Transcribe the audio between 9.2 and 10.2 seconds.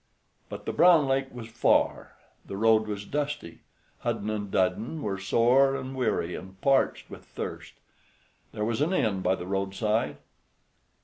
by the roadside.